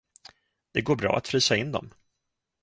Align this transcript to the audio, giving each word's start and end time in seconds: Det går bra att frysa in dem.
Det 0.71 0.81
går 0.81 0.95
bra 0.95 1.17
att 1.17 1.27
frysa 1.27 1.55
in 1.55 1.71
dem. 1.71 1.93